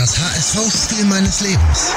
[0.00, 1.92] Das HSV-Spiel meines Lebens.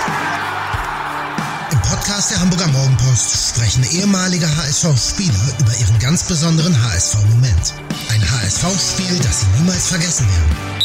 [1.72, 7.74] Im Podcast der Hamburger Morgenpost sprechen ehemalige HSV-Spieler über ihren ganz besonderen HSV-Moment.
[8.10, 10.84] Ein HSV-Spiel, das sie niemals vergessen werden.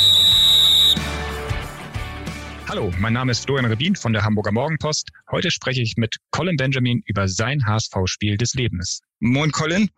[2.68, 5.08] Hallo, mein Name ist Florian Rebin von der Hamburger Morgenpost.
[5.28, 9.00] Heute spreche ich mit Colin Benjamin über sein HSV-Spiel des Lebens.
[9.18, 9.90] Moin Colin,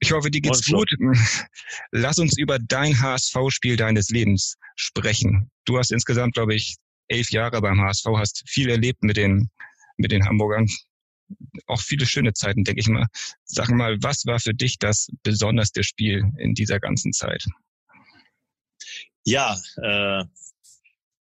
[0.00, 0.90] ich hoffe, dir geht's gut.
[1.90, 5.50] Lass uns über dein HSV-Spiel deines Lebens sprechen.
[5.64, 6.76] Du hast insgesamt, glaube ich,
[7.08, 9.50] elf Jahre beim HSV, hast viel erlebt mit den,
[9.96, 10.66] mit den Hamburgern.
[11.66, 13.06] Auch viele schöne Zeiten, denke ich mal.
[13.44, 17.44] Sag mal, was war für dich das besonderste Spiel in dieser ganzen Zeit?
[19.24, 20.24] Ja, äh,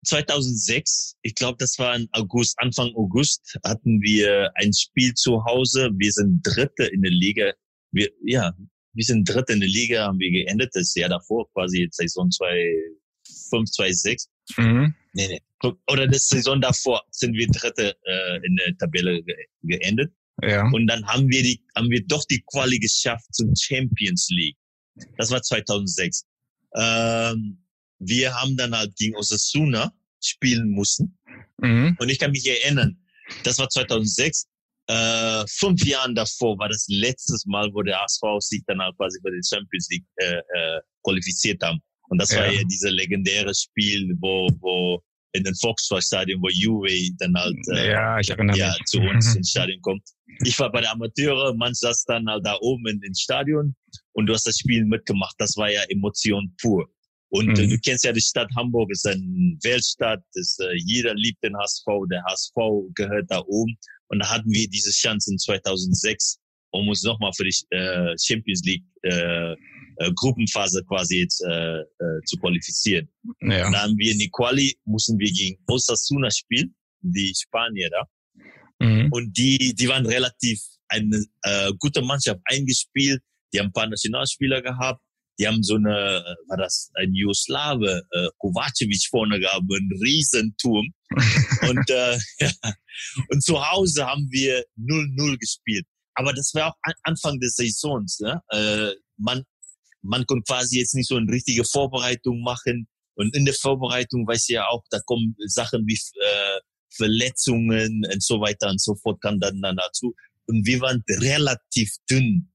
[0.05, 5.90] 2006, ich glaube, das war im August, Anfang August, hatten wir ein Spiel zu Hause.
[5.98, 7.54] Wir sind Dritte in der Liga
[7.98, 8.54] wir, ja,
[8.94, 12.32] wir sind dritte in der Liga, haben wir geendet das Jahr davor, quasi jetzt Saison
[12.32, 14.30] 2005, 2006.
[14.58, 14.96] Mhm.
[15.14, 15.42] Nee, nee.
[15.92, 20.12] Oder das Saison davor sind wir dritte äh, in der Tabelle ge geendet.
[20.44, 20.70] Ja.
[20.71, 24.58] Und dann haben wir die, haben wir doch die Quali geschafft zum Champions League.
[25.18, 26.26] Das war 2006.
[26.76, 27.64] Ähm,
[27.99, 29.91] wir haben dann halt gegen Osasuna
[30.24, 31.18] spielen müssen.
[31.58, 31.98] Mhm.
[31.99, 32.99] Und ich kann mich erinnern,
[33.43, 34.48] das war 2006
[34.88, 39.20] äh, fünf Jahren davor war das letztes Mal, wo der ASV sich dann halt quasi
[39.21, 41.80] für den Champions League äh, äh, qualifiziert haben.
[42.10, 42.40] Und das ja.
[42.40, 45.02] war ja dieses legendäre Spiel, wo, wo
[45.34, 49.52] in den Volkswagen-Stadion, wo Juve dann halt äh, ja, ich erinnere ja, zu uns ins
[49.52, 50.04] Stadion kommt.
[50.43, 53.76] Ich war bei der Amateure, man saß dann halt da oben in, ins Stadion
[54.13, 55.35] und du hast das Spiel mitgemacht.
[55.38, 56.88] Das war ja Emotion pur.
[57.30, 57.70] Und mhm.
[57.70, 61.85] du kennst ja die Stadt Hamburg, ist eine Weltstadt, ist, äh, jeder liebt den HSV,
[62.10, 62.55] der HSV
[62.96, 63.77] gehört da oben.
[64.09, 66.40] Und da hatten wir diese Chance in 2006,
[66.72, 69.56] um uns nochmal für die äh, Champions League äh,
[69.97, 73.09] äh, Gruppenphase quasi jetzt äh, äh, zu qualifizieren.
[73.41, 73.68] Ja.
[73.68, 78.08] Und da haben wir in die Quali, mussten wir gegen Osasuna spielen, die Spanier da.
[78.80, 79.12] Mhm.
[79.12, 83.22] Und die, die waren relativ eine äh, gute Mannschaft eingespielt.
[83.54, 85.02] Die haben ein paar Nationalspieler gehabt.
[85.40, 90.88] Die haben so eine, äh, war das ein Jugoslawe, äh, Kovacevic vorne gehabt, ein Riesenturm.
[91.70, 92.52] Und, äh, ja.
[93.30, 95.86] und zu Hause haben wir 0-0 gespielt.
[96.16, 98.20] Aber das war auch Anfang des Saisons.
[98.20, 98.42] Ne?
[98.50, 99.44] Äh, man,
[100.02, 102.88] man konnte quasi jetzt nicht so eine richtige Vorbereitung machen.
[103.16, 106.60] Und in der Vorbereitung weiß ja auch, da kommen Sachen wie äh,
[106.96, 110.16] Verletzungen und so weiter und so fort kam dann, dann dazu.
[110.46, 112.52] Und wir waren relativ dünn,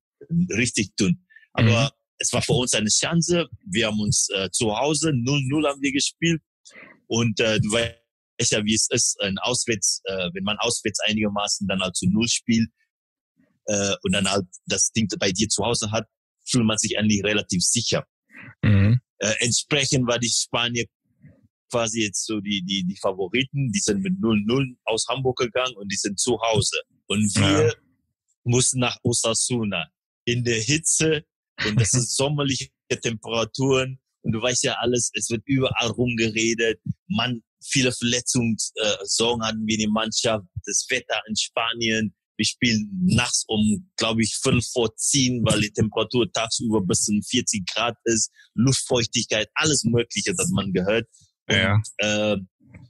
[0.51, 1.25] richtig dünn.
[1.53, 3.49] Aber mhm es war für uns eine Chance.
[3.67, 6.41] Wir haben uns äh, zu Hause 0-0 haben wir gespielt.
[7.09, 8.02] Und äh, du weißt
[8.51, 12.29] ja, wie es ist, ein Auswärts, äh, wenn man auswärts einigermaßen dann halt zu Null
[12.29, 12.69] spielt
[13.67, 16.07] äh, und dann halt das Ding bei dir zu Hause hat,
[16.45, 18.07] fühlt man sich eigentlich relativ sicher.
[18.63, 19.01] Mhm.
[19.19, 20.87] Äh, entsprechend war die Spanier
[21.71, 25.91] quasi jetzt so die, die, die Favoriten, die sind mit 0-0 aus Hamburg gegangen und
[25.91, 26.79] die sind zu Hause.
[27.07, 27.73] Und wir ja.
[28.45, 29.89] mussten nach Osasuna
[30.25, 31.25] in der Hitze
[31.67, 32.69] und das sind sommerliche
[33.01, 36.81] Temperaturen und du weißt ja alles, es wird überall rumgeredet.
[37.09, 42.15] Man, viele Verletzungssorgen äh, hatten wir in der Mannschaft, das Wetter in Spanien.
[42.37, 47.13] Wir spielen nachts um, glaube ich, fünf vor zehn, weil die Temperatur tagsüber bis zu
[47.21, 51.07] 40 Grad ist, Luftfeuchtigkeit, alles Mögliche, das man gehört.
[51.49, 51.83] Und, ja.
[51.99, 52.37] Äh,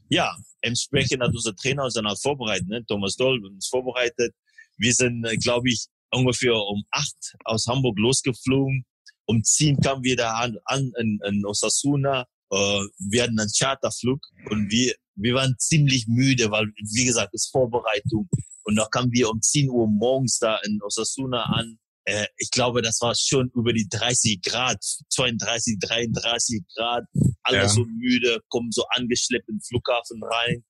[0.09, 2.85] ja, entsprechend hat unser Trainer uns dann auch vorbereitet, ne?
[2.87, 4.35] Thomas Doll uns vorbereitet.
[4.77, 8.85] Wir sind, äh, glaube ich, ungefähr um acht aus Hamburg losgeflogen.
[9.27, 12.27] Um zehn kamen wir da an, an in, in Osasuna.
[12.53, 12.81] Äh,
[13.11, 14.21] wir hatten einen Charterflug
[14.51, 18.29] und wir, wir waren ziemlich müde, weil, wie gesagt, es ist Vorbereitung.
[18.65, 21.79] Und da kamen wir um 10 Uhr morgens da in Osasuna an.
[22.05, 24.79] Äh, ich glaube, das war schon über die 30 Grad,
[25.11, 27.05] 32, 33 Grad.
[27.43, 27.69] Alle ja.
[27.69, 30.65] so müde, kommen so angeschleppt in den Flughafen rein.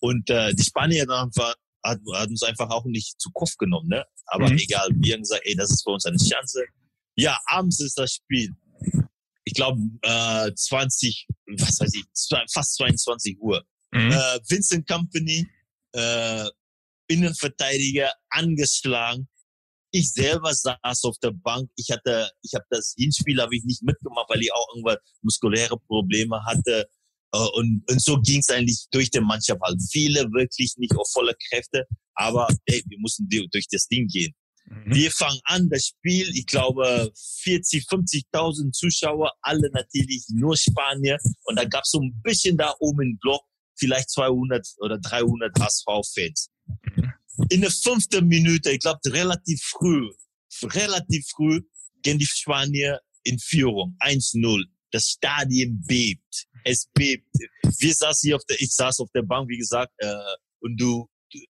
[0.00, 1.54] Und äh, die Spanier dann war,
[1.84, 4.04] hat, hat uns einfach auch nicht zu Kopf genommen, ne?
[4.26, 4.58] Aber mhm.
[4.58, 6.64] egal, wir haben gesagt, ey, das ist für uns eine Chance.
[7.16, 8.50] Ja, abends ist das Spiel.
[9.44, 11.26] Ich glaube, äh, 20,
[11.58, 12.04] was weiß ich,
[12.52, 13.64] fast 22 Uhr.
[13.92, 14.12] Mhm.
[14.12, 15.46] Äh, Vincent Company,
[15.92, 16.48] äh,
[17.08, 19.28] Innenverteidiger, angeschlagen.
[19.90, 21.70] Ich selber saß auf der Bank.
[21.76, 25.76] Ich hatte, ich habe das Hinspiel habe ich nicht mitgemacht, weil ich auch irgendwann muskuläre
[25.86, 26.88] Probleme hatte.
[27.34, 29.80] Äh, und, und so ging es eigentlich durch die Mannschaft halt.
[29.90, 34.32] Viele wirklich nicht auf volle Kräfte, aber ey, wir mussten durch das Ding gehen.
[34.66, 34.94] Mhm.
[34.94, 37.12] Wir fangen an, das Spiel, ich glaube
[37.42, 41.18] 40, 50.000 Zuschauer, alle natürlich nur Spanier.
[41.44, 43.42] Und da gab es so ein bisschen da oben im Block,
[43.76, 46.50] vielleicht 200 oder 300 HSV-Fans.
[46.96, 47.12] Mhm.
[47.48, 50.10] In der fünften Minute, ich glaube relativ früh,
[50.62, 51.60] relativ früh,
[52.02, 54.64] gehen die Spanier in Führung, 1-0.
[54.90, 56.46] Das Stadion bebt.
[56.64, 57.26] es bebt.
[57.78, 60.14] Wir saßen hier auf der, ich saß auf der Bank, wie gesagt, äh,
[60.60, 61.08] und du,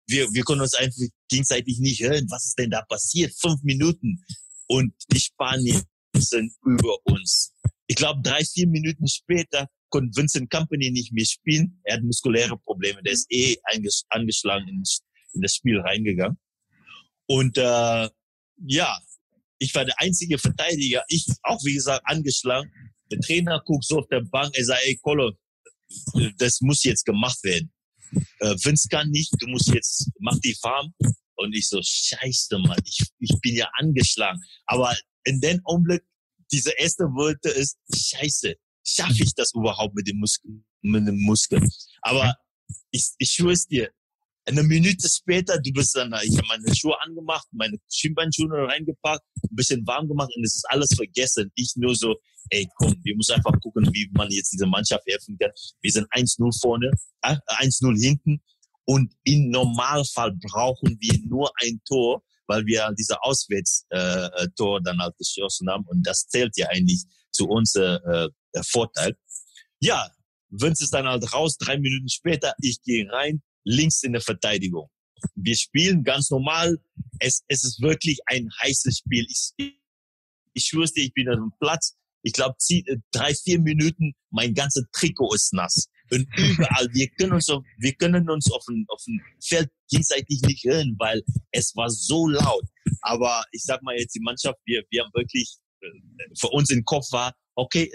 [0.07, 0.97] wir, wir konnten uns einfach
[1.29, 2.27] gegenseitig nicht hören.
[2.31, 3.35] Was ist denn da passiert?
[3.39, 4.23] Fünf Minuten.
[4.67, 5.83] Und die Spanier
[6.17, 7.55] sind über uns.
[7.87, 11.81] Ich glaube, drei, vier Minuten später konnte Vincent Company nicht mehr spielen.
[11.85, 13.03] Er hat muskuläre Probleme.
[13.03, 13.57] Der ist eh
[14.09, 14.83] angeschlagen in,
[15.33, 16.39] in das Spiel reingegangen.
[17.27, 18.09] Und äh,
[18.67, 18.99] ja,
[19.59, 21.03] ich war der einzige Verteidiger.
[21.09, 22.71] Ich auch, wie gesagt, angeschlagen.
[23.11, 24.55] Der Trainer guckt so auf der Bank.
[24.57, 25.33] Er sagt, ey, Kolo,
[26.37, 27.73] das muss jetzt gemacht werden.
[28.41, 30.93] Äh, Vince kann nicht, du musst jetzt, mach die Farm.
[31.37, 34.41] Und ich so, scheiße, Mann, ich, ich bin ja angeschlagen.
[34.67, 36.03] Aber in dem Augenblick,
[36.51, 41.63] diese erste Worte ist, scheiße, schaffe ich das überhaupt mit dem Muskel, mit dem Muskel?
[42.03, 42.35] Aber
[42.91, 43.91] ich, ich schwöre es dir,
[44.49, 49.57] eine Minute später, du bist dann, ich habe meine Schuhe angemacht, meine Schienbeinschuhe reingepackt, ein
[49.57, 51.51] bisschen warm gemacht und es ist alles vergessen.
[51.55, 52.17] Ich nur so,
[52.51, 55.51] ey, komm, wir müssen einfach gucken, wie man jetzt diese Mannschaft helfen kann.
[55.83, 56.91] Wir sind 1-0 vorne,
[57.23, 58.41] äh, 1-0 hinten
[58.85, 65.17] und im Normalfall brauchen wir nur ein Tor, weil wir diese Auswärtstor äh, dann halt
[65.19, 69.15] geschossen haben und das zählt ja eigentlich zu unser äh, Vorteil.
[69.81, 70.11] Ja,
[70.51, 74.89] Vince ist dann halt raus, drei Minuten später, ich gehe rein, links in der Verteidigung.
[75.35, 76.79] Wir spielen ganz normal.
[77.19, 79.27] Es, es ist wirklich ein heißes Spiel.
[79.29, 79.77] Ich,
[80.55, 81.97] ich schwör's dir, ich bin auf dem Platz.
[82.23, 85.89] Ich glaube, äh, drei, vier Minuten, mein ganzes Trikot ist nass.
[86.11, 90.41] Und überall, wir können uns auf, wir können uns auf dem, auf dem Feld gegenseitig
[90.43, 91.23] nicht hören, weil
[91.53, 92.65] es war so laut.
[93.03, 95.89] Aber ich sag mal jetzt, die Mannschaft, wir, wir haben wirklich, äh,
[96.39, 97.91] für uns im Kopf war, okay,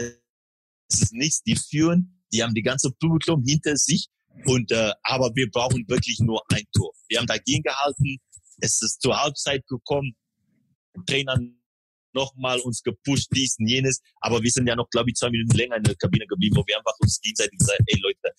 [0.89, 4.07] es ist nichts, die führen, die haben die ganze Publikum hinter sich
[4.45, 6.91] und äh, aber wir brauchen wirklich nur ein Tor.
[7.07, 8.17] Wir haben dagegen gehalten.
[8.59, 10.15] Es ist zur Halbzeit gekommen.
[11.05, 11.37] Trainer
[12.13, 14.01] nochmal uns gepusht, dies und jenes.
[14.21, 16.63] Aber wir sind ja noch, glaube ich, zwei Minuten länger in der Kabine geblieben, wo
[16.65, 18.35] wir einfach uns gegenseitig gesagt ey Leute,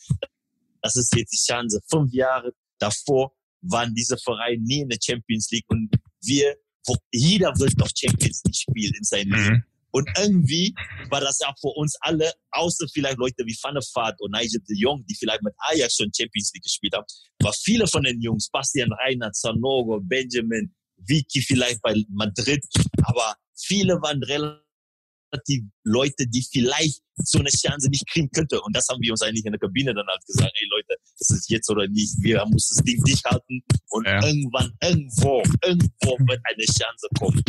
[0.82, 1.80] das ist jetzt die Chance.
[1.90, 3.32] Fünf Jahre davor
[3.62, 5.90] waren diese Vereine nie in der Champions League und
[6.22, 6.56] wir,
[6.86, 9.34] wo, jeder will doch Champions League spielen in seinem mhm.
[9.34, 9.64] Leben.
[9.94, 10.74] Und irgendwie
[11.08, 15.06] war das ja für uns alle, außer vielleicht Leute wie Vaart und Nigel de Jong,
[15.06, 17.06] die vielleicht mit Ajax schon Champions League gespielt haben,
[17.40, 22.64] war viele von den Jungs, Bastian Reinhardt, Sanogo, Benjamin, Vicky vielleicht bei Madrid,
[23.04, 28.60] aber viele waren relativ Leute, die vielleicht so eine Chance nicht kriegen könnte.
[28.62, 31.30] Und das haben wir uns eigentlich in der Kabine dann halt gesagt, ey Leute, das
[31.30, 34.26] ist jetzt oder nicht, wir müssen das Ding dicht halten und ja.
[34.26, 37.44] irgendwann, irgendwo, irgendwo wird eine Chance kommen.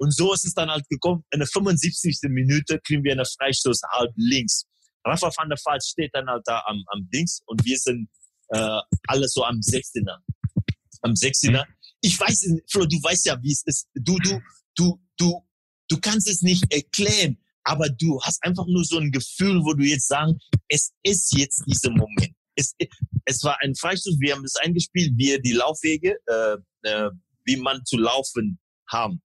[0.00, 1.24] Und so ist es dann halt gekommen.
[1.30, 2.20] In der 75.
[2.30, 4.64] Minute kriegen wir eine Freistoß halb links.
[5.04, 8.08] Rafa van der Vaart steht dann halt da am, am Dings und wir sind
[8.48, 10.16] äh, alle so am 16er.
[11.02, 11.66] Am 16er.
[12.00, 13.88] Ich weiß, Flo, du weißt ja, wie es ist.
[13.94, 14.40] Du, du,
[14.74, 15.46] du, du,
[15.88, 19.84] du kannst es nicht erklären, aber du hast einfach nur so ein Gefühl, wo du
[19.84, 20.38] jetzt sagen,
[20.68, 22.34] es ist jetzt dieser Moment.
[22.54, 22.74] Es,
[23.26, 26.56] es war ein Freistoß, wir haben es eingespielt, wir die Laufwege, äh,
[26.88, 27.10] äh,
[27.44, 28.58] wie man zu laufen
[28.88, 29.20] haben.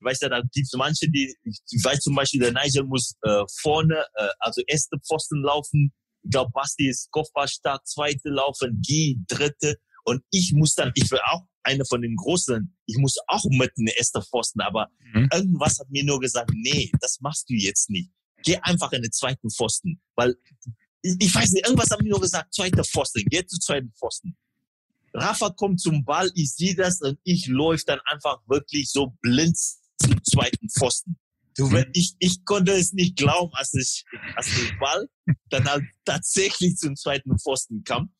[0.00, 3.14] Ich weiß ja, da gibt es manche, die, ich weiß zum Beispiel, der Nigel muss
[3.22, 5.92] äh, vorne, äh, also erste Pfosten laufen.
[6.22, 9.76] Ich glaube, Basti ist Kopfballstark, zweite laufen, G, dritte.
[10.04, 13.72] Und ich muss dann, ich will auch einer von den Großen, ich muss auch mit
[13.76, 15.28] in der erste Pfosten, aber mhm.
[15.32, 18.10] irgendwas hat mir nur gesagt, nee, das machst du jetzt nicht.
[18.42, 20.36] Geh einfach in den zweiten Pfosten, weil
[21.02, 24.36] ich weiß nicht, irgendwas hat mir nur gesagt, zweiter Pfosten, geh zu zweiten Pfosten.
[25.14, 29.58] Rafa kommt zum Ball, ich sehe das und ich läuft dann einfach wirklich so blind
[29.98, 31.18] zum zweiten Pfosten.
[31.56, 31.86] Du, mhm.
[31.92, 34.04] ich, ich konnte es nicht glauben, als ich,
[34.36, 35.08] als der Ball
[35.50, 38.12] dann halt tatsächlich zum zweiten Pfosten kam.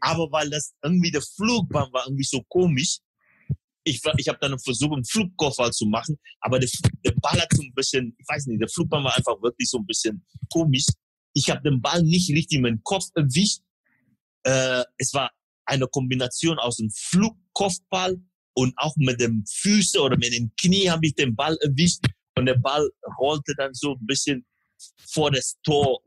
[0.00, 2.98] Aber weil das irgendwie der Flugbahn war irgendwie so komisch,
[3.84, 6.68] ich, ich habe dann versucht, einen Flugkoffer zu machen, aber der,
[7.04, 9.78] der Ball hat so ein bisschen, ich weiß nicht, der Flugbahn war einfach wirklich so
[9.78, 10.84] ein bisschen komisch.
[11.32, 13.60] Ich habe den Ball nicht richtig mit dem Kopf erwischt.
[14.42, 15.30] Äh, es war
[15.64, 18.20] eine Kombination aus einem Flugkopfball
[18.60, 22.04] und auch mit dem Füße oder mit dem Knie habe ich den Ball erwischt
[22.36, 22.86] und der Ball
[23.18, 24.44] rollte dann so ein bisschen
[25.10, 26.02] vor das Tor,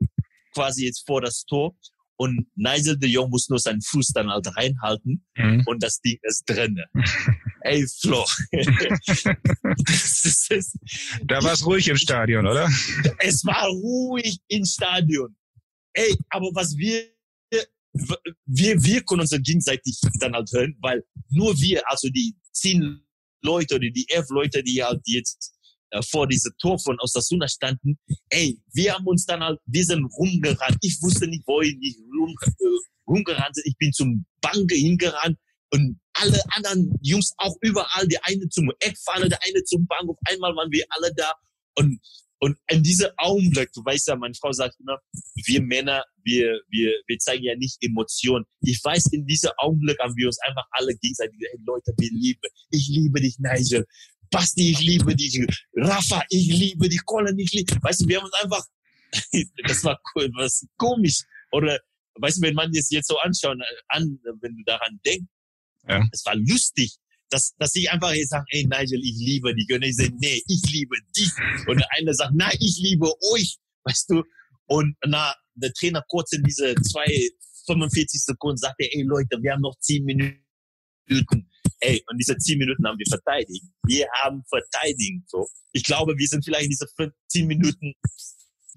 [0.54, 1.76] quasi jetzt vor das Tor.
[2.16, 5.64] Und Nigel de Jong muss nur seinen Fuß dann halt reinhalten mhm.
[5.66, 6.80] und das Ding ist drin.
[7.62, 8.24] Ey, Flo.
[11.24, 12.70] da war es ruhig im Stadion, oder?
[13.18, 15.34] Es war ruhig im Stadion.
[15.92, 17.13] Ey, aber was wir
[18.46, 23.00] wir, wir können uns gegenseitig dann halt hören, weil nur wir, also die zehn
[23.42, 25.54] Leute oder die elf Leute, die halt jetzt
[25.90, 27.98] äh, vor diesem Tor von Osasuna standen,
[28.30, 30.78] ey, wir haben uns dann halt, sind rumgerannt.
[30.80, 31.76] Ich wusste nicht, wo ich
[32.18, 33.66] rum, äh, rumgerannt sind.
[33.66, 35.38] Ich bin zum Banke hingerannt
[35.70, 40.08] und alle anderen Jungs auch überall, der eine zum Eckfahne, der eine zum Bank.
[40.08, 41.32] Auf einmal waren wir alle da
[41.76, 42.00] und
[42.44, 44.98] und in diesem Augenblick, du weißt ja, meine Frau sagt immer,
[45.46, 48.44] wir Männer, wir, wir, wir zeigen ja nicht Emotionen.
[48.60, 52.10] Ich weiß, in diesem Augenblick haben wir uns einfach alle gegenseitig gesagt, hey Leute, wir
[52.10, 53.86] lieben, ich liebe dich, Nigel.
[54.30, 55.40] Basti, ich liebe dich.
[55.74, 57.02] Rafa, ich liebe dich.
[57.06, 58.62] Colin, ich liebe Weißt du, wir haben uns einfach,
[59.66, 61.22] das war cool, was komisch.
[61.50, 61.80] Oder,
[62.16, 63.56] weißt du, wenn man es jetzt so anschaut,
[63.88, 65.32] an, wenn du daran denkst,
[65.88, 66.06] ja.
[66.12, 66.98] es war lustig
[67.30, 69.72] dass, dass ich einfach jetzt sage, ey Nigel, ich liebe dich.
[69.72, 71.30] Und ich sage, nee, ich liebe dich.
[71.66, 73.56] Und der eine sagt, nein, ich liebe euch.
[73.84, 74.22] Weißt du?
[74.66, 77.30] Und na, der Trainer kurz in diese zwei,
[77.66, 81.50] 45 Sekunden sagt er, ey Leute, wir haben noch 10 Minuten.
[81.80, 83.64] Ey, und diese 10 Minuten haben wir verteidigt.
[83.86, 85.28] Wir haben verteidigt.
[85.28, 85.46] So.
[85.72, 86.86] Ich glaube, wir sind vielleicht in diese
[87.28, 87.94] 10 Minuten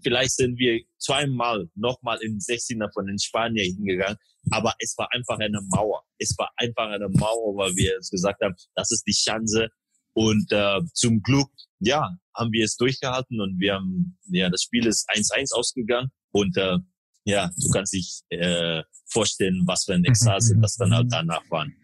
[0.04, 4.18] Vielleicht sind wir zweimal nochmal im 16er von den Spaniern hingegangen,
[4.52, 6.04] aber es war einfach eine Mauer.
[6.18, 9.70] Es war einfach eine Mauer, weil wir es gesagt haben, das ist die Chance.
[10.14, 11.50] Und äh, zum Glück,
[11.80, 16.56] ja, haben wir es durchgehalten und wir haben, ja, das Spiel ist 1-1 ausgegangen und
[16.58, 16.78] äh,
[17.26, 21.76] ja, du kannst dich äh, vorstellen, was für ein Ekstase das dann halt danach waren.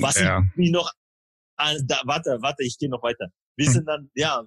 [0.00, 0.42] Was ja.
[0.56, 0.90] ich noch,
[1.58, 3.28] äh, da, warte, warte, ich gehe noch weiter.
[3.56, 3.72] Wir hm.
[3.72, 4.44] sind dann, ja,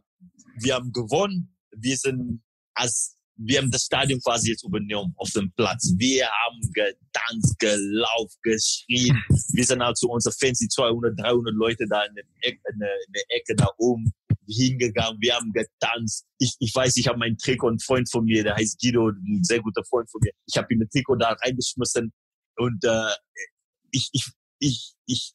[0.59, 2.43] wir haben gewonnen, wir sind
[2.81, 5.93] als wir haben das Stadion quasi jetzt übernommen auf dem Platz.
[5.97, 9.17] Wir haben getanzt, gelaufen, geschrien.
[9.53, 12.79] Wir sind halt zu unseren Fans, die 200, 300 Leute da in der Ecke, in
[12.79, 14.11] der, in der Ecke da oben
[14.47, 15.19] hingegangen.
[15.21, 16.25] Wir haben getanzt.
[16.37, 19.43] Ich, ich weiß, ich habe meinen Trikot, ein Freund von mir, der heißt Guido, ein
[19.43, 20.31] sehr guter Freund von mir.
[20.45, 22.13] Ich habe ihm ein Trikot da reingeschmissen
[22.57, 23.13] und äh,
[23.91, 24.25] ich, ich,
[24.59, 25.33] ich, ich,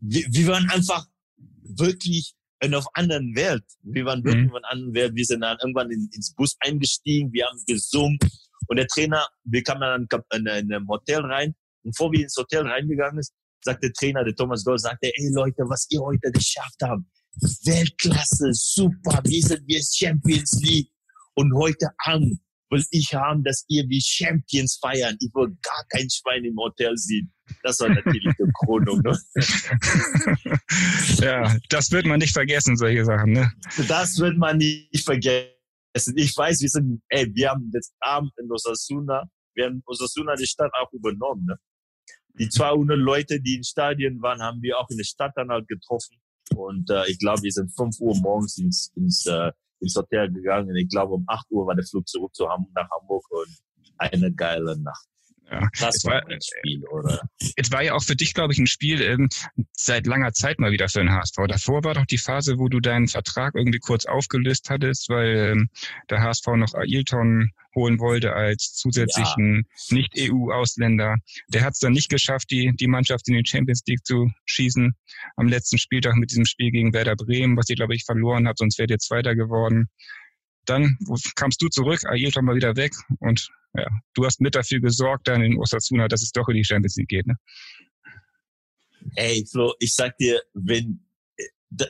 [0.00, 1.06] wir, wir waren einfach
[1.62, 3.64] wirklich in einer anderen Welt.
[3.82, 4.50] Wir waren wirklich mhm.
[4.50, 5.14] in einer anderen Welt.
[5.14, 8.18] Wir sind dann irgendwann in, ins Bus eingestiegen, wir haben gesungen
[8.68, 12.36] und der Trainer, wir kamen dann in, in einem Hotel rein und bevor wir ins
[12.36, 13.34] Hotel reingegangen sind,
[13.64, 17.02] sagt der Trainer, der Thomas Gold, sagte, ey Leute, was ihr heute geschafft habt,
[17.64, 20.90] Weltklasse, super, wir sind wir Champions League
[21.34, 25.16] und heute Abend will ich haben, dass ihr wie Champions feiern.
[25.20, 27.32] Ich will gar kein Schwein im Hotel sehen.
[27.62, 29.00] Das war natürlich die Krönung.
[29.00, 29.18] Ne?
[31.20, 33.32] ja, das wird man nicht vergessen, solche Sachen.
[33.32, 33.50] Ne?
[33.88, 35.54] Das wird man nicht vergessen.
[36.14, 40.46] Ich weiß, wir sind, ey, wir haben jetzt Abend in Osasuna, wir haben Osasuna die
[40.46, 41.46] Stadt auch übernommen.
[41.46, 41.56] Ne?
[42.38, 45.66] Die 200 Leute, die im Stadion waren, haben wir auch in der Stadt dann halt
[45.66, 46.16] getroffen.
[46.54, 50.74] Und äh, ich glaube, wir sind 5 Uhr morgens ins, ins äh, ins Hotel gegangen.
[50.76, 53.58] Ich glaube, um 8 Uhr war der Flug zurück zu Hamburg, nach Hamburg und
[53.98, 55.06] eine geile Nacht.
[55.50, 57.22] Ja, das war ein Spiel, oder?
[57.56, 59.28] Es war ja auch für dich, glaube ich, ein Spiel ähm,
[59.72, 61.36] seit langer Zeit mal wieder für den HSV.
[61.48, 65.70] Davor war doch die Phase, wo du deinen Vertrag irgendwie kurz aufgelöst hattest, weil ähm,
[66.10, 69.96] der HSV noch Ailton holen wollte als zusätzlichen ja.
[69.96, 71.16] Nicht-EU-Ausländer.
[71.48, 74.94] Der hat es dann nicht geschafft, die, die Mannschaft in die Champions League zu schießen.
[75.36, 78.58] Am letzten Spieltag mit diesem Spiel gegen Werder Bremen, was ihr, glaube ich, verloren habt,
[78.58, 79.88] sonst wärt ihr Zweiter geworden.
[80.68, 80.98] Dann
[81.34, 85.42] kamst du zurück, Ailton mal wieder weg und ja, du hast mit dafür gesorgt dann
[85.42, 87.26] in Osasuna, dass es doch in die Champions League geht.
[87.26, 87.34] Ne?
[89.14, 91.06] Ey, Flo, ich sag dir, wenn,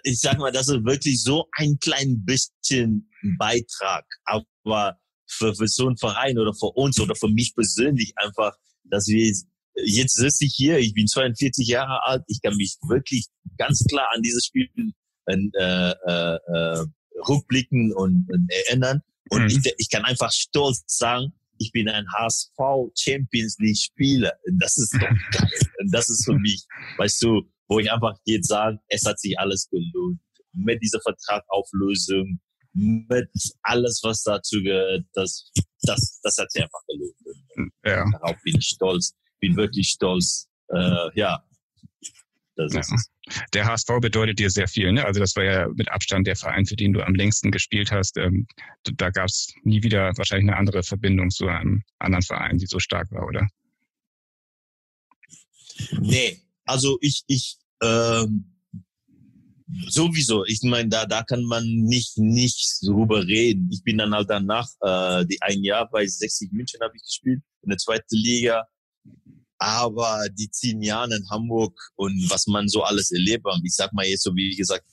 [0.05, 5.87] ich sag mal, das ist wirklich so ein klein bisschen Beitrag, aber für, für so
[5.87, 9.33] einen Verein oder für uns oder für mich persönlich einfach, dass wir
[9.85, 14.09] jetzt sitze ich hier, ich bin 42 Jahre alt, ich kann mich wirklich ganz klar
[14.15, 14.69] an dieses Spiel
[15.27, 16.85] äh, äh, äh,
[17.29, 19.03] rückblicken und, und erinnern.
[19.31, 19.49] Und mhm.
[19.49, 22.57] ich, ich kann einfach stolz sagen, ich bin ein HSV
[22.97, 24.33] Champions League Spieler.
[24.59, 25.01] Das ist doch
[25.33, 25.51] geil.
[25.81, 26.65] Und das ist für mich,
[26.97, 30.21] weißt du, wo ich einfach jetzt sagen, es hat sich alles gelohnt.
[30.53, 32.41] Mit dieser Vertragauflösung,
[32.73, 33.29] mit
[33.63, 35.51] alles, was dazu gehört, das,
[35.83, 37.73] das, das hat sich einfach gelohnt.
[37.85, 38.05] Ja.
[38.13, 40.49] Darauf bin ich stolz, bin wirklich stolz.
[40.69, 41.45] Äh, ja,
[42.57, 42.81] das ja.
[42.81, 43.11] ist
[43.55, 44.93] Der HSV bedeutet dir sehr viel.
[44.93, 45.05] Ne?
[45.05, 48.17] Also das war ja mit Abstand der Verein, für den du am längsten gespielt hast.
[48.17, 48.47] Ähm,
[48.85, 52.79] da gab es nie wieder wahrscheinlich eine andere Verbindung zu einem anderen Verein, die so
[52.79, 53.47] stark war, oder?
[56.01, 58.59] Nee, also ich, ich, ähm,
[59.89, 60.45] sowieso.
[60.47, 63.69] Ich meine, da, da kann man nicht, nicht drüber reden.
[63.73, 67.43] Ich bin dann halt danach, äh, die ein Jahr bei 60 München habe ich gespielt,
[67.63, 68.67] in der zweiten Liga.
[69.59, 73.93] Aber die zehn Jahre in Hamburg und was man so alles erlebt hat, ich sag
[73.93, 74.85] mal jetzt so, wie gesagt,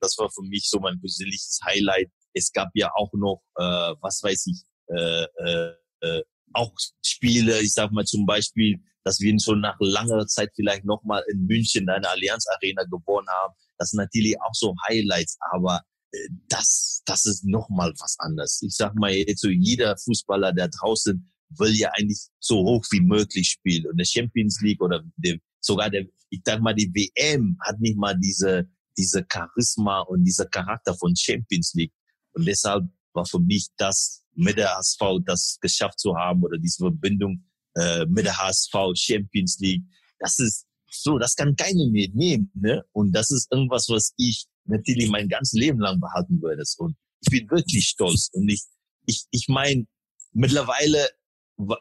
[0.00, 2.10] das war für mich so mein persönliches Highlight.
[2.34, 6.22] Es gab ja auch noch, äh, was weiß ich, äh, äh, äh,
[6.54, 6.72] auch
[7.04, 11.46] Spiele, ich sag mal zum Beispiel, dass wir schon nach langer Zeit vielleicht nochmal in
[11.46, 13.54] München eine Allianz Arena gewonnen haben.
[13.78, 15.82] Das sind natürlich auch so Highlights, aber
[16.12, 18.60] äh, das, das ist nochmal was anderes.
[18.62, 23.00] Ich sag mal jetzt so, jeder Fußballer, der draußen will ja eigentlich so hoch wie
[23.00, 23.86] möglich spielen.
[23.86, 27.96] Und der Champions League oder der, sogar der, ich sag mal, die WM hat nicht
[27.96, 31.92] mal diese, diese Charisma und dieser Charakter von Champions League.
[32.34, 36.78] Und deshalb war für mich das mit der HSV, das geschafft zu haben oder diese
[36.78, 37.44] Verbindung
[37.74, 39.82] äh, mit der HSV Champions League.
[40.18, 42.50] Das ist so, das kann keiner mehr nehmen.
[42.54, 42.84] Ne?
[42.92, 46.62] Und das ist irgendwas, was ich natürlich mein ganzes Leben lang behalten würde.
[46.78, 48.30] Und ich bin wirklich stolz.
[48.32, 48.62] Und ich,
[49.06, 49.86] ich, ich meine,
[50.32, 51.08] mittlerweile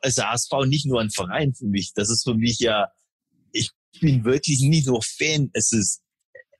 [0.01, 1.93] ist der HSV nicht nur ein Verein für mich.
[1.93, 2.87] Das ist für mich ja,
[3.51, 5.49] ich bin wirklich nicht nur Fan.
[5.53, 6.01] Es ist,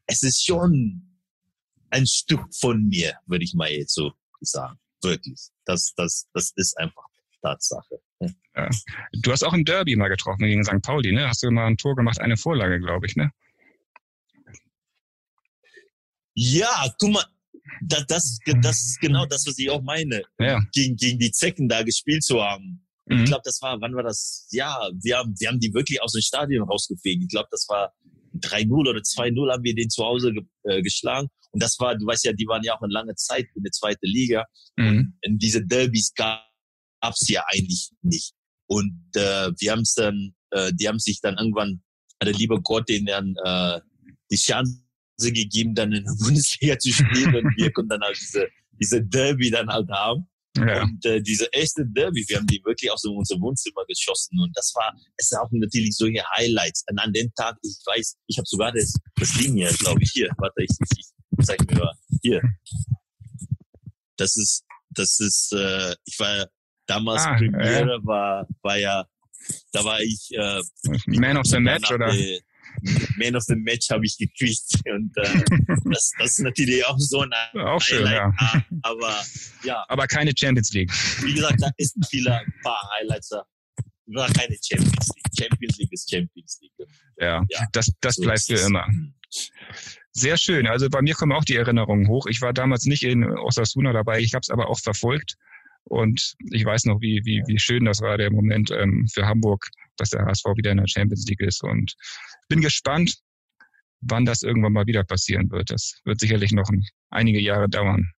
[0.08, 1.18] es ist schon
[1.90, 4.12] ein Stück von mir, würde ich mal jetzt so
[4.42, 4.78] sagen.
[5.02, 5.40] Wirklich.
[5.66, 7.06] Das, das, das ist einfach
[7.42, 8.00] Tatsache.
[8.56, 8.70] Ja.
[9.14, 10.82] Du hast auch im Derby mal getroffen gegen St.
[10.82, 11.28] Pauli, ne?
[11.28, 13.32] Hast du mal ein Tor gemacht, eine Vorlage, glaube ich, ne?
[16.34, 17.26] Ja, guck mal,
[17.82, 20.24] das, das, das ist genau das, was ich auch meine.
[20.40, 20.60] Ja.
[20.74, 22.86] Gegen, gegen die Zecken da gespielt zu haben.
[23.06, 23.20] Mhm.
[23.20, 24.48] Ich glaube, das war, wann war das?
[24.52, 27.24] Ja, wir haben, wir haben die wirklich aus dem Stadion rausgefegt.
[27.24, 27.94] Ich glaube, das war
[28.40, 31.28] 3-0 oder 2-0 haben wir den zu Hause ge äh, geschlagen.
[31.52, 33.72] Und das war, du weißt ja, die waren ja auch eine lange Zeit in der
[33.72, 34.46] zweiten Liga.
[34.78, 35.18] Mhm.
[35.22, 36.42] In diese Derbys gab
[37.04, 38.34] es ja eigentlich nicht.
[38.68, 41.82] Und äh, wir haben es dann, äh, die haben sich dann irgendwann,
[42.24, 43.82] der liebe Gott, denen dann äh,
[44.32, 44.80] die Chance
[45.20, 48.48] gegeben, dann in der Bundesliga zu spielen und wir konnten dann halt diese,
[48.80, 50.28] diese Derby dann halt haben.
[50.58, 50.84] Ja.
[50.84, 54.74] Und äh, diese echte Derby, wir haben die wirklich aus unser Wohnzimmer geschossen und das
[54.76, 56.84] war, es ist auch natürlich solche Highlights.
[56.90, 60.12] Und an dem Tag, ich weiß, ich habe sogar das, das Ding hier, glaube ich,
[60.12, 60.30] hier.
[60.38, 61.06] Warte, ich, ich,
[61.38, 61.94] ich zeig mir mal.
[62.22, 62.42] Hier.
[64.18, 66.48] Das ist, das ist, äh, ich war
[66.86, 68.06] damals ah, Premiere, äh.
[68.06, 69.06] war, war ja,
[69.72, 70.62] da war ich äh,
[71.06, 72.12] Man of the Match oder?
[72.12, 72.42] Die,
[73.18, 74.82] Man of the Match habe ich gekriegt.
[74.86, 75.44] Und äh,
[75.86, 78.34] das, das ist natürlich auch so ein auch schön, ja.
[78.84, 79.24] Aber
[79.64, 79.86] ja.
[79.88, 80.92] Aber keine Champions League.
[81.24, 83.44] Wie gesagt, da ist viele ein paar Highlights da.
[84.08, 85.26] War keine Champions League.
[85.40, 86.88] Champions League ist Champions League.
[87.18, 88.88] Ja, ja das, das so bleibt für immer.
[90.12, 90.68] Sehr schön.
[90.68, 92.28] Also bei mir kommen auch die Erinnerungen hoch.
[92.28, 95.38] Ich war damals nicht in Osasuna dabei, ich habe es aber auch verfolgt.
[95.84, 99.70] Und ich weiß noch, wie, wie, wie schön das war, der Moment ähm, für Hamburg,
[99.98, 101.64] dass der HSV wieder in der Champions League ist.
[101.64, 101.96] Und
[102.48, 103.18] bin gespannt,
[104.02, 105.72] wann das irgendwann mal wieder passieren wird.
[105.72, 108.12] Das wird sicherlich noch ein, einige Jahre dauern.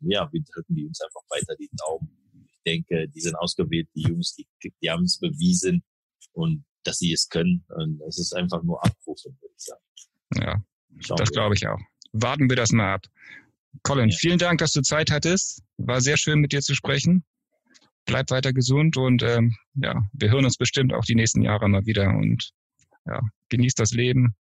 [0.00, 2.16] Ja, wir drücken die uns einfach weiter die Daumen.
[2.44, 4.46] Ich denke, die sind ausgewählt, die Jungs, die,
[4.82, 5.82] die haben es bewiesen
[6.32, 7.64] und dass sie es können.
[7.68, 9.82] Und es ist einfach nur abrufen, würde ich sagen.
[10.34, 10.62] Ja,
[11.00, 11.80] Schauen das glaube ich auch.
[12.12, 13.06] Warten wir das mal ab.
[13.82, 14.16] Colin, ja.
[14.16, 15.62] vielen Dank, dass du Zeit hattest.
[15.76, 17.24] War sehr schön, mit dir zu sprechen.
[18.06, 21.86] Bleib weiter gesund und ähm, ja, wir hören uns bestimmt auch die nächsten Jahre mal
[21.86, 22.50] wieder und
[23.04, 24.34] ja, genießt das Leben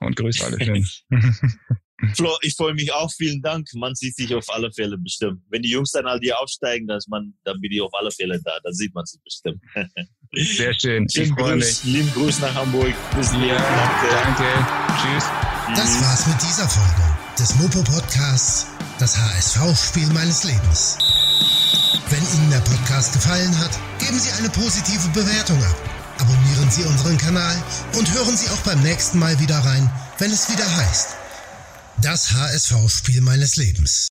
[0.00, 0.86] und grüßt alle schön.
[2.14, 3.10] Flo, ich freue mich auch.
[3.12, 3.68] Vielen Dank.
[3.74, 5.42] Man sieht sich auf alle Fälle bestimmt.
[5.50, 8.40] Wenn die Jungs dann halt hier aufsteigen, dann, man, dann bin ich auf alle Fälle
[8.42, 8.52] da.
[8.62, 9.62] Dann sieht man sie bestimmt.
[10.32, 11.06] Sehr schön.
[11.12, 12.94] Lieben Gruß, lieben Gruß nach Hamburg.
[13.16, 14.08] Bis ja, danke.
[14.10, 14.44] danke.
[15.02, 15.24] Tschüss.
[15.76, 18.66] Das war's mit dieser Folge des Mopo Podcasts,
[18.98, 21.09] das HSV-Spiel meines Lebens.
[22.20, 27.16] Wenn Ihnen der Podcast gefallen hat, geben Sie eine positive Bewertung ab abonnieren Sie unseren
[27.18, 27.56] Kanal
[27.96, 31.08] und hören Sie auch beim nächsten Mal wieder rein, wenn es wieder heißt.
[31.98, 33.98] Das HSV-Spiel meines Lebens.